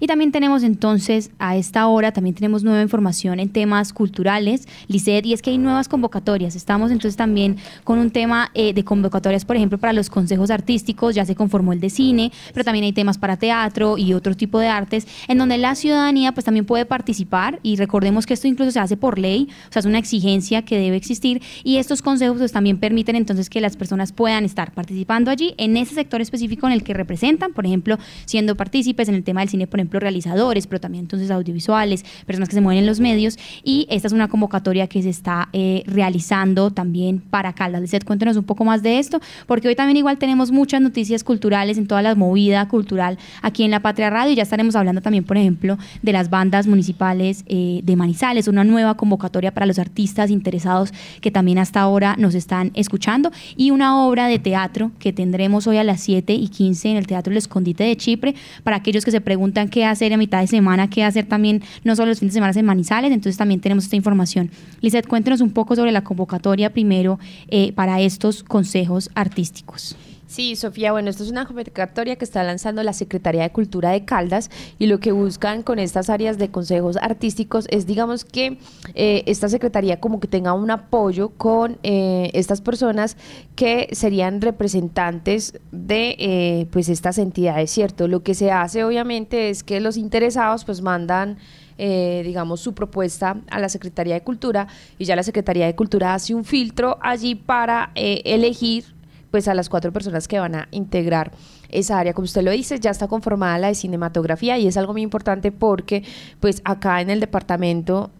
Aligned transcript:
Y 0.00 0.06
también 0.06 0.32
tenemos 0.32 0.62
entonces 0.62 1.30
a 1.38 1.56
esta 1.56 1.86
hora, 1.86 2.10
también 2.12 2.34
tenemos 2.34 2.64
nueva 2.64 2.80
información 2.80 3.38
en 3.38 3.50
temas 3.50 3.92
culturales, 3.92 4.66
Lisset, 4.88 5.26
y 5.26 5.34
es 5.34 5.42
que 5.42 5.50
hay 5.50 5.58
nuevas 5.58 5.88
convocatorias. 5.88 6.56
Estamos 6.56 6.90
entonces 6.90 7.16
también 7.16 7.58
con 7.84 7.98
un 7.98 8.10
tema 8.10 8.50
eh, 8.54 8.72
de 8.72 8.82
convocatorias, 8.82 9.44
por 9.44 9.56
ejemplo, 9.56 9.76
para 9.76 9.92
los 9.92 10.08
consejos 10.08 10.50
artísticos, 10.50 11.14
ya 11.14 11.26
se 11.26 11.34
conformó 11.34 11.74
el 11.74 11.80
de 11.80 11.90
cine, 11.90 12.32
pero 12.54 12.64
también 12.64 12.86
hay 12.86 12.94
temas 12.94 13.18
para 13.18 13.36
teatro 13.36 13.98
y 13.98 14.14
otro 14.14 14.34
tipo 14.34 14.58
de 14.58 14.68
artes, 14.68 15.06
en 15.28 15.36
donde 15.36 15.58
la 15.58 15.74
ciudadanía 15.74 16.32
pues 16.32 16.46
también 16.46 16.64
puede 16.64 16.86
participar 16.86 17.60
y 17.62 17.76
recordemos 17.76 18.24
que 18.24 18.32
esto 18.32 18.48
incluso 18.48 18.70
se 18.70 18.80
hace 18.80 18.96
por 18.96 19.18
ley, 19.18 19.48
o 19.68 19.72
sea, 19.72 19.80
es 19.80 19.86
una 19.86 19.98
exigencia 19.98 20.62
que 20.62 20.78
debe 20.78 20.96
existir 20.96 21.42
y 21.62 21.76
estos 21.76 22.00
consejos 22.00 22.38
pues 22.38 22.52
también 22.52 22.78
permiten 22.78 23.16
entonces 23.16 23.50
que 23.50 23.60
las 23.60 23.76
personas 23.76 24.12
puedan 24.12 24.46
estar 24.46 24.72
participando 24.72 25.30
allí 25.30 25.54
en 25.58 25.76
ese 25.76 25.94
sector 25.94 26.22
específico 26.22 26.66
en 26.66 26.72
el 26.72 26.82
que 26.82 26.94
representan, 26.94 27.52
por 27.52 27.66
ejemplo, 27.66 27.98
siendo 28.24 28.56
partícipes 28.56 29.10
en 29.10 29.14
el 29.14 29.24
tema 29.24 29.40
del 29.40 29.50
cine, 29.50 29.66
por 29.66 29.78
ejemplo, 29.78 29.89
realizadores, 29.98 30.66
pero 30.66 30.80
también 30.80 31.04
entonces 31.04 31.30
audiovisuales, 31.30 32.04
personas 32.26 32.48
que 32.48 32.54
se 32.54 32.60
mueven 32.60 32.80
en 32.80 32.86
los 32.86 33.00
medios. 33.00 33.38
Y 33.64 33.86
esta 33.90 34.06
es 34.06 34.12
una 34.12 34.28
convocatoria 34.28 34.86
que 34.86 35.02
se 35.02 35.08
está 35.08 35.48
eh, 35.52 35.82
realizando 35.86 36.70
también 36.70 37.18
para 37.18 37.52
Caldas. 37.52 37.80
Lizeth, 37.80 38.04
cuéntenos 38.04 38.36
un 38.36 38.44
poco 38.44 38.64
más 38.64 38.82
de 38.82 38.98
esto, 38.98 39.20
porque 39.46 39.68
hoy 39.68 39.74
también 39.74 39.96
igual 39.96 40.18
tenemos 40.18 40.50
muchas 40.52 40.80
noticias 40.80 41.24
culturales 41.24 41.78
en 41.78 41.86
toda 41.86 42.02
la 42.02 42.14
movida 42.14 42.68
cultural 42.68 43.18
aquí 43.42 43.64
en 43.64 43.70
La 43.70 43.80
Patria 43.80 44.10
Radio. 44.10 44.32
Y 44.32 44.36
ya 44.36 44.42
estaremos 44.42 44.76
hablando 44.76 45.00
también, 45.00 45.24
por 45.24 45.36
ejemplo, 45.36 45.78
de 46.02 46.12
las 46.12 46.30
bandas 46.30 46.66
municipales 46.66 47.44
eh, 47.46 47.80
de 47.82 47.96
Manizales, 47.96 48.48
una 48.48 48.64
nueva 48.64 48.96
convocatoria 48.96 49.52
para 49.52 49.66
los 49.66 49.78
artistas 49.78 50.30
interesados 50.30 50.92
que 51.20 51.30
también 51.30 51.58
hasta 51.58 51.80
ahora 51.80 52.16
nos 52.18 52.34
están 52.34 52.70
escuchando. 52.74 53.30
Y 53.56 53.70
una 53.70 54.04
obra 54.04 54.26
de 54.26 54.38
teatro 54.38 54.92
que 54.98 55.12
tendremos 55.12 55.66
hoy 55.66 55.78
a 55.78 55.84
las 55.84 56.00
7 56.00 56.32
y 56.34 56.48
15 56.48 56.90
en 56.90 56.96
el 56.96 57.06
Teatro 57.06 57.32
El 57.32 57.38
Escondite 57.38 57.84
de 57.84 57.96
Chipre 57.96 58.34
para 58.62 58.76
aquellos 58.76 59.04
que 59.04 59.10
se 59.10 59.20
preguntan 59.20 59.68
qué 59.68 59.79
hacer 59.84 60.12
a 60.12 60.16
mitad 60.16 60.40
de 60.40 60.46
semana, 60.46 60.88
qué 60.90 61.04
hacer 61.04 61.26
también 61.26 61.62
no 61.84 61.96
solo 61.96 62.08
los 62.08 62.20
fines 62.20 62.34
de 62.34 62.38
semana 62.38 62.58
en 62.58 62.66
Manizales, 62.66 63.12
entonces 63.12 63.36
también 63.36 63.60
tenemos 63.60 63.84
esta 63.84 63.96
información. 63.96 64.50
Lizeth, 64.80 65.06
cuéntenos 65.06 65.40
un 65.40 65.50
poco 65.50 65.76
sobre 65.76 65.92
la 65.92 66.02
convocatoria 66.02 66.70
primero 66.70 67.18
eh, 67.48 67.72
para 67.72 68.00
estos 68.00 68.42
consejos 68.42 69.10
artísticos. 69.14 69.96
Sí, 70.30 70.54
Sofía, 70.54 70.92
bueno, 70.92 71.10
esto 71.10 71.24
es 71.24 71.30
una 71.32 71.44
convocatoria 71.44 72.14
que 72.14 72.24
está 72.24 72.44
lanzando 72.44 72.84
la 72.84 72.92
Secretaría 72.92 73.42
de 73.42 73.50
Cultura 73.50 73.90
de 73.90 74.04
Caldas 74.04 74.48
y 74.78 74.86
lo 74.86 75.00
que 75.00 75.10
buscan 75.10 75.64
con 75.64 75.80
estas 75.80 76.08
áreas 76.08 76.38
de 76.38 76.52
consejos 76.52 76.96
artísticos 76.98 77.66
es, 77.68 77.84
digamos, 77.84 78.24
que 78.24 78.58
eh, 78.94 79.24
esta 79.26 79.48
Secretaría 79.48 79.98
como 79.98 80.20
que 80.20 80.28
tenga 80.28 80.52
un 80.52 80.70
apoyo 80.70 81.30
con 81.30 81.78
eh, 81.82 82.30
estas 82.32 82.60
personas 82.60 83.16
que 83.56 83.88
serían 83.90 84.40
representantes 84.40 85.58
de 85.72 86.14
eh, 86.20 86.68
pues 86.70 86.88
estas 86.88 87.18
entidades, 87.18 87.68
¿cierto? 87.72 88.06
Lo 88.06 88.22
que 88.22 88.34
se 88.34 88.52
hace 88.52 88.84
obviamente 88.84 89.50
es 89.50 89.64
que 89.64 89.80
los 89.80 89.96
interesados 89.96 90.64
pues 90.64 90.80
mandan... 90.80 91.38
digamos, 91.76 92.60
su 92.60 92.74
propuesta 92.74 93.40
a 93.50 93.58
la 93.58 93.70
Secretaría 93.70 94.12
de 94.12 94.20
Cultura 94.20 94.68
y 94.98 95.06
ya 95.06 95.16
la 95.16 95.22
Secretaría 95.22 95.64
de 95.64 95.74
Cultura 95.74 96.12
hace 96.12 96.34
un 96.34 96.44
filtro 96.44 96.98
allí 97.00 97.34
para 97.34 97.90
elegir 97.94 98.99
pues 99.30 99.48
a 99.48 99.54
las 99.54 99.68
cuatro 99.68 99.92
personas 99.92 100.28
que 100.28 100.38
van 100.38 100.54
a 100.54 100.68
integrar 100.70 101.32
esa 101.68 101.98
área. 101.98 102.14
Como 102.14 102.24
usted 102.24 102.42
lo 102.42 102.50
dice, 102.50 102.80
ya 102.80 102.90
está 102.90 103.08
conformada 103.08 103.58
la 103.58 103.68
de 103.68 103.74
cinematografía 103.74 104.58
y 104.58 104.66
es 104.66 104.76
algo 104.76 104.92
muy 104.92 105.02
importante 105.02 105.52
porque 105.52 106.04
pues 106.40 106.62
acá 106.64 107.00
en 107.00 107.10
el 107.10 107.20
departamento 107.20 108.10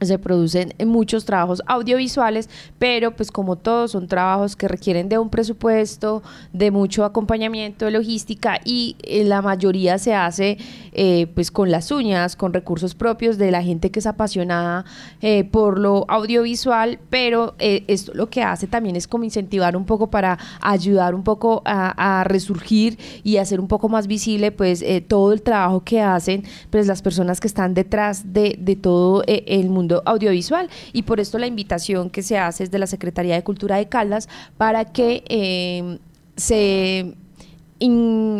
se 0.00 0.18
producen 0.18 0.74
muchos 0.86 1.24
trabajos 1.24 1.62
audiovisuales, 1.66 2.48
pero 2.78 3.14
pues 3.14 3.30
como 3.30 3.56
todos 3.56 3.92
son 3.92 4.08
trabajos 4.08 4.56
que 4.56 4.68
requieren 4.68 5.08
de 5.08 5.18
un 5.18 5.28
presupuesto, 5.28 6.22
de 6.52 6.70
mucho 6.70 7.04
acompañamiento, 7.04 7.84
de 7.84 7.90
logística 7.90 8.60
y 8.64 8.96
eh, 9.02 9.24
la 9.24 9.42
mayoría 9.42 9.98
se 9.98 10.14
hace 10.14 10.58
eh, 10.92 11.26
pues 11.34 11.50
con 11.50 11.70
las 11.70 11.90
uñas, 11.90 12.36
con 12.36 12.52
recursos 12.52 12.94
propios 12.94 13.36
de 13.36 13.50
la 13.50 13.62
gente 13.62 13.90
que 13.90 14.00
es 14.00 14.06
apasionada 14.06 14.84
eh, 15.20 15.44
por 15.44 15.78
lo 15.78 16.06
audiovisual, 16.08 16.98
pero 17.10 17.54
esto 17.58 18.12
lo 18.14 18.30
que 18.30 18.42
hace 18.42 18.66
también 18.66 18.96
es 18.96 19.06
como 19.06 19.24
incentivar 19.24 19.76
un 19.76 19.84
poco 19.84 20.10
para 20.10 20.38
ayudar 20.60 21.14
un 21.14 21.22
poco 21.22 21.62
a, 21.64 22.24
resurgir 22.24 22.98
y 23.22 23.36
hacer 23.36 23.60
un 23.60 23.68
poco 23.68 23.88
más 23.88 24.06
visible 24.06 24.52
pues 24.52 24.84
todo 25.08 25.32
el 25.32 25.42
trabajo 25.42 25.82
que 25.84 26.00
hacen 26.00 26.44
pues 26.70 26.86
las 26.86 27.02
personas 27.02 27.40
que 27.40 27.46
están 27.46 27.74
detrás 27.74 28.32
de, 28.32 28.56
de 28.58 28.76
todo 28.76 29.22
el 29.26 29.70
mundo 29.70 29.89
audiovisual 30.04 30.68
y 30.92 31.02
por 31.02 31.20
esto 31.20 31.38
la 31.38 31.46
invitación 31.46 32.10
que 32.10 32.22
se 32.22 32.38
hace 32.38 32.64
es 32.64 32.70
de 32.70 32.78
la 32.78 32.86
Secretaría 32.86 33.34
de 33.34 33.44
Cultura 33.44 33.76
de 33.76 33.88
Caldas 33.88 34.28
para 34.56 34.84
que 34.84 35.24
eh, 35.28 35.98
se 36.36 37.14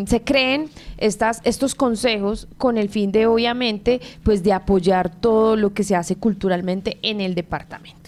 se 0.05 0.21
creen 0.23 0.69
estas, 0.97 1.41
estos 1.43 1.73
consejos 1.73 2.47
con 2.59 2.77
el 2.77 2.89
fin 2.89 3.11
de 3.11 3.25
obviamente 3.25 3.99
pues 4.21 4.43
de 4.43 4.53
apoyar 4.53 5.09
todo 5.09 5.55
lo 5.55 5.73
que 5.73 5.83
se 5.83 5.95
hace 5.95 6.15
culturalmente 6.15 6.99
en 7.01 7.21
el 7.21 7.33
departamento. 7.33 8.00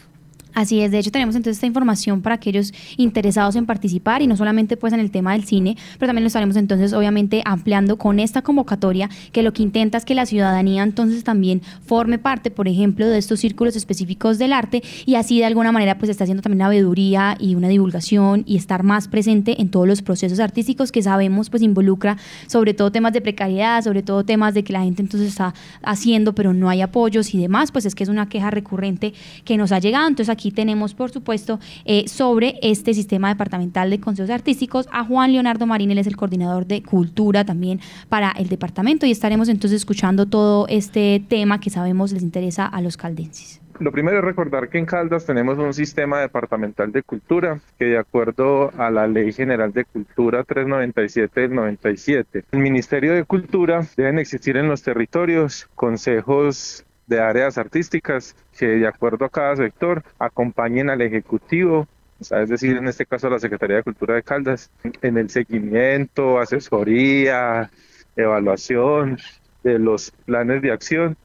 Así 0.54 0.82
es, 0.82 0.92
de 0.92 1.00
hecho 1.00 1.10
tenemos 1.10 1.36
entonces 1.36 1.58
esta 1.58 1.66
información 1.66 2.22
para 2.22 2.36
aquellos 2.36 2.74
interesados 2.98 3.56
en 3.56 3.66
participar 3.66 4.22
y 4.22 4.28
no 4.28 4.38
solamente 4.38 4.78
pues 4.78 4.94
en 4.94 5.00
el 5.00 5.10
tema 5.10 5.34
del 5.34 5.46
cine, 5.46 5.76
pero 5.98 6.10
también 6.10 6.24
lo 6.24 6.28
estaremos 6.28 6.56
entonces 6.58 6.94
obviamente 6.94 7.42
ampliando 7.44 7.98
con 7.98 8.20
esta 8.20 8.44
convocatoria 8.44 9.10
que 9.32 9.42
lo 9.42 9.52
que 9.52 9.64
intenta 9.64 9.98
es 9.98 10.06
que 10.06 10.14
la 10.14 10.28
ciudadanía 10.28 10.84
entonces 10.84 11.24
también 11.24 11.62
forme 11.86 12.20
parte, 12.20 12.52
por 12.52 12.68
ejemplo, 12.68 13.08
de 13.08 13.18
estos 13.18 13.40
círculos 13.40 13.76
específicos 13.76 14.38
del 14.38 14.54
arte 14.54 14.84
y 15.08 15.16
así 15.16 15.40
de 15.40 15.46
alguna 15.46 15.72
manera 15.72 15.98
pues 15.98 16.12
está 16.12 16.26
haciendo 16.26 16.44
también 16.44 16.62
una 16.62 16.70
veeduría 16.70 17.36
y 17.40 17.56
una 17.56 17.68
divulgación 17.68 18.44
y 18.46 18.58
estar 18.58 18.84
más 18.84 19.08
presente 19.08 19.60
en 19.60 19.70
todos 19.70 19.88
los 19.88 20.04
procesos 20.04 20.40
artísticos 20.40 20.92
que 20.92 21.02
sabemos 21.02 21.50
pues 21.50 21.64
involucra 21.64 22.18
sobre 22.46 22.76
todo 22.76 22.92
temas 22.92 23.14
de 23.14 23.22
precariedad, 23.22 23.82
sobre 23.82 24.04
todo 24.04 24.24
temas 24.24 24.54
de 24.54 24.64
que 24.64 24.74
la 24.74 24.84
gente 24.84 25.02
entonces 25.02 25.30
está 25.30 25.56
haciendo 25.82 26.36
pero 26.36 26.54
no 26.54 26.70
hay 26.70 26.82
apoyos 26.82 27.34
y 27.34 27.40
demás, 27.40 27.72
pues 27.72 27.86
es 27.86 27.96
que 27.96 28.04
es 28.04 28.10
una 28.10 28.30
queja 28.30 28.52
recurrente 28.52 29.14
que 29.46 29.58
nos 29.58 29.72
ha 29.72 29.80
llegado, 29.80 30.08
entonces 30.08 30.30
aquí 30.30 30.43
aquí 30.44 30.52
tenemos, 30.52 30.94
por 30.94 31.10
supuesto, 31.10 31.60
eh, 31.86 32.06
sobre 32.10 32.56
este 32.62 32.94
sistema 32.94 33.30
departamental 33.30 33.90
de 33.90 34.02
consejos 34.02 34.30
artísticos 34.30 34.90
a 34.92 35.06
Juan 35.06 35.32
Leonardo 35.32 35.66
Marín, 35.66 35.92
él 35.92 36.00
es 36.00 36.08
el 36.08 36.18
coordinador 36.18 36.66
de 36.66 36.84
cultura 36.84 37.46
también 37.46 37.80
para 38.10 38.32
el 38.32 38.50
departamento 38.50 39.06
y 39.06 39.12
estaremos 39.12 39.48
entonces 39.48 39.78
escuchando 39.78 40.26
todo 40.26 40.68
este 40.68 41.24
tema 41.30 41.62
que 41.62 41.70
sabemos 41.70 42.12
les 42.12 42.24
interesa 42.24 42.66
a 42.66 42.82
los 42.82 42.98
caldenses. 42.98 43.62
Lo 43.80 43.92
primero 43.92 44.20
es 44.20 44.26
recordar 44.26 44.70
que 44.70 44.78
en 44.78 44.86
Caldas 44.86 45.26
tenemos 45.26 45.58
un 45.58 45.74
sistema 45.74 46.20
departamental 46.20 46.92
de 46.92 47.04
cultura 47.04 47.60
que 47.80 47.86
de 47.86 47.98
acuerdo 47.98 48.72
a 48.78 48.92
la 48.92 49.08
Ley 49.08 49.32
General 49.32 49.72
de 49.72 49.86
Cultura 49.86 50.44
397 50.44 51.42
del 51.42 51.56
97, 51.56 52.44
el 52.52 52.60
Ministerio 52.60 53.14
de 53.14 53.24
Cultura 53.24 53.82
deben 53.98 54.20
existir 54.20 54.58
en 54.58 54.68
los 54.68 54.84
territorios 54.84 55.70
consejos 55.74 56.86
de 57.08 57.20
áreas 57.20 57.58
artísticas 57.58 58.36
que 58.58 58.68
de 58.68 58.88
acuerdo 58.88 59.26
a 59.26 59.30
cada 59.30 59.56
sector 59.56 60.04
acompañen 60.20 60.90
al 60.90 61.02
Ejecutivo, 61.02 61.88
es 62.20 62.50
decir, 62.50 62.78
en 62.78 62.88
este 62.88 63.06
caso 63.06 63.28
a 63.28 63.32
la 63.32 63.40
Secretaría 63.40 63.78
de 63.78 63.84
Cultura 63.84 64.16
de 64.16 64.24
Caldas, 64.24 64.72
en 65.02 65.18
el 65.18 65.30
seguimiento, 65.30 66.40
asesoría, 66.40 67.70
evaluación 68.16 69.18
de 69.64 69.80
los 69.80 70.12
planes 70.26 70.62
de 70.62 70.72
acción 70.72 71.18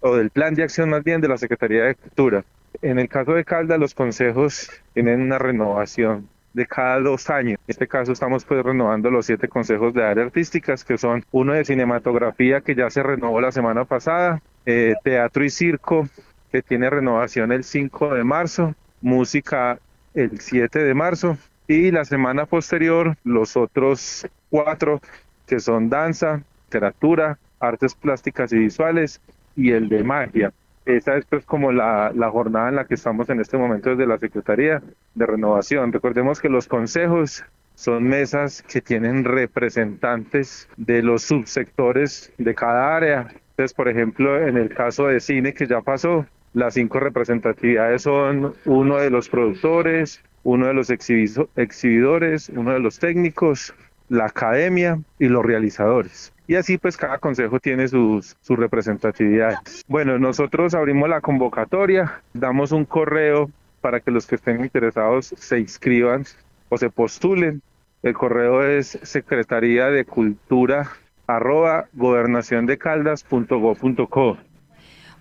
o 0.00 0.16
del 0.16 0.30
plan 0.30 0.54
de 0.54 0.64
acción 0.64 0.90
más 0.90 1.04
bien 1.04 1.20
de 1.20 1.28
la 1.28 1.38
Secretaría 1.38 1.84
de 1.84 1.94
Cultura. 1.94 2.44
En 2.80 2.98
el 2.98 3.08
caso 3.08 3.32
de 3.32 3.44
Caldas, 3.44 3.78
los 3.78 3.94
consejos 3.94 4.70
tienen 4.94 5.20
una 5.20 5.38
renovación 5.38 6.28
de 6.52 6.66
cada 6.66 7.00
dos 7.00 7.30
años. 7.30 7.58
En 7.66 7.72
este 7.72 7.86
caso 7.86 8.12
estamos 8.12 8.44
pues 8.44 8.62
renovando 8.62 9.10
los 9.10 9.26
siete 9.26 9.48
consejos 9.48 9.94
de 9.94 10.04
áreas 10.04 10.26
artísticas, 10.26 10.84
que 10.84 10.98
son 10.98 11.24
uno 11.30 11.54
de 11.54 11.64
cinematografía 11.64 12.60
que 12.60 12.74
ya 12.74 12.90
se 12.90 13.02
renovó 13.02 13.40
la 13.40 13.52
semana 13.52 13.84
pasada, 13.84 14.42
eh, 14.66 14.94
teatro 15.02 15.44
y 15.44 15.50
circo 15.50 16.08
que 16.52 16.62
tiene 16.62 16.90
renovación 16.90 17.50
el 17.50 17.64
5 17.64 18.14
de 18.14 18.24
marzo, 18.24 18.74
música 19.00 19.78
el 20.12 20.38
7 20.38 20.80
de 20.80 20.94
marzo 20.94 21.38
y 21.66 21.90
la 21.90 22.04
semana 22.04 22.44
posterior 22.44 23.16
los 23.24 23.56
otros 23.56 24.28
cuatro 24.50 25.00
que 25.46 25.58
son 25.58 25.88
danza, 25.88 26.42
literatura, 26.66 27.38
artes 27.58 27.94
plásticas 27.94 28.52
y 28.52 28.58
visuales 28.58 29.20
y 29.56 29.70
el 29.70 29.88
de 29.88 30.04
magia. 30.04 30.52
Esa 30.84 31.16
es 31.16 31.24
pues 31.24 31.46
como 31.46 31.72
la, 31.72 32.12
la, 32.14 32.30
jornada 32.30 32.68
en 32.68 32.76
la 32.76 32.84
que 32.84 32.94
estamos 32.94 33.30
en 33.30 33.40
este 33.40 33.56
momento 33.56 33.90
desde 33.90 34.06
la 34.06 34.18
Secretaría 34.18 34.82
de 35.14 35.26
Renovación. 35.26 35.92
Recordemos 35.92 36.40
que 36.40 36.48
los 36.48 36.66
consejos 36.66 37.44
son 37.76 38.04
mesas 38.04 38.62
que 38.62 38.80
tienen 38.80 39.24
representantes 39.24 40.68
de 40.76 41.02
los 41.02 41.22
subsectores 41.22 42.32
de 42.36 42.54
cada 42.54 42.96
área 42.96 43.28
entonces, 43.52 43.74
por 43.74 43.88
ejemplo, 43.88 44.46
en 44.46 44.56
el 44.56 44.70
caso 44.70 45.08
de 45.08 45.20
cine 45.20 45.52
que 45.52 45.66
ya 45.66 45.82
pasó, 45.82 46.26
las 46.54 46.74
cinco 46.74 47.00
representatividades 47.00 48.02
son 48.02 48.54
uno 48.64 48.98
de 48.98 49.10
los 49.10 49.28
productores, 49.28 50.22
uno 50.42 50.66
de 50.66 50.74
los 50.74 50.90
exhibidores, 50.90 52.50
uno 52.50 52.72
de 52.72 52.80
los 52.80 52.98
técnicos, 52.98 53.74
la 54.08 54.26
academia 54.26 54.98
y 55.18 55.28
los 55.28 55.44
realizadores. 55.44 56.32
Y 56.46 56.56
así 56.56 56.76
pues 56.76 56.96
cada 56.96 57.18
consejo 57.18 57.58
tiene 57.60 57.88
sus, 57.88 58.36
representatividades. 58.48 59.84
Bueno, 59.88 60.18
nosotros 60.18 60.74
abrimos 60.74 61.08
la 61.08 61.20
convocatoria, 61.20 62.20
damos 62.34 62.72
un 62.72 62.84
correo 62.84 63.50
para 63.80 64.00
que 64.00 64.10
los 64.10 64.26
que 64.26 64.34
estén 64.34 64.60
interesados 64.62 65.34
se 65.36 65.58
inscriban 65.58 66.24
o 66.68 66.76
se 66.76 66.90
postulen. 66.90 67.62
El 68.02 68.14
correo 68.14 68.64
es 68.64 68.98
secretaría 69.02 69.86
de 69.86 70.04
cultura 70.04 70.90
arroba. 71.26 71.86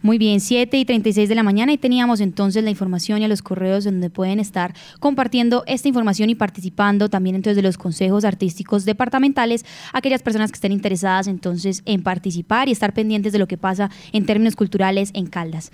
Muy 0.04 0.18
bien, 0.18 0.40
7 0.40 0.80
y 0.80 0.84
36 0.84 1.30
de 1.30 1.36
la 1.36 1.44
mañana 1.44 1.74
y 1.74 1.78
teníamos 1.78 2.22
entonces 2.22 2.64
la 2.64 2.72
información 2.72 3.22
y 3.22 3.26
a 3.26 3.28
los 3.28 3.44
correos 3.44 3.84
donde 3.84 4.10
pueden 4.10 4.40
estar 4.40 4.74
compartiendo 5.00 5.64
esta 5.68 5.88
información 5.88 6.32
y 6.32 6.36
participando 6.36 7.08
también 7.08 7.36
entonces 7.36 7.56
de 7.56 7.62
los 7.62 7.78
consejos 7.78 8.26
artísticos 8.26 8.84
departamentales, 8.84 9.64
aquellas 9.94 10.24
personas 10.24 10.52
que 10.52 10.56
estén 10.56 10.72
interesadas 10.72 11.28
entonces 11.28 11.84
en 11.86 12.02
participar 12.02 12.68
y 12.68 12.72
estar 12.72 12.94
pendientes 12.94 13.32
de 13.32 13.38
lo 13.38 13.48
que 13.48 13.58
pasa 13.58 13.92
en 14.12 14.26
términos 14.26 14.56
culturales 14.56 15.12
en 15.14 15.28
Caldas. 15.28 15.72